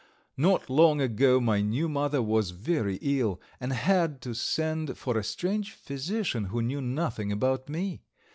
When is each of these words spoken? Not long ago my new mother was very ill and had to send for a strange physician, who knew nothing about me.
Not 0.35 0.67
long 0.67 0.99
ago 0.99 1.39
my 1.39 1.61
new 1.61 1.87
mother 1.87 2.23
was 2.23 2.49
very 2.49 2.97
ill 3.03 3.39
and 3.59 3.71
had 3.71 4.19
to 4.23 4.33
send 4.33 4.97
for 4.97 5.15
a 5.15 5.23
strange 5.23 5.73
physician, 5.73 6.45
who 6.45 6.63
knew 6.63 6.81
nothing 6.81 7.31
about 7.31 7.69
me. 7.69 8.01